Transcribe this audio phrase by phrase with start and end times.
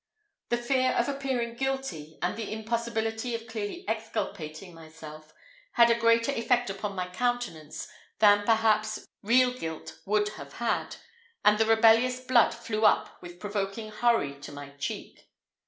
[0.49, 5.31] The fear of appearing guilty, and the impossibility of clearly exculpating myself,
[5.73, 10.95] had a greater effect upon my countenance than perhaps real guilt would have had,
[11.45, 15.29] and the rebellious blood flew up with provoking hurry to my cheek.